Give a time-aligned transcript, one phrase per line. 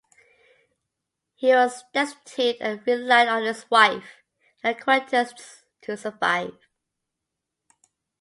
[1.35, 4.23] He was destitute and relied on his wife
[4.63, 6.57] and acquaintances to survive.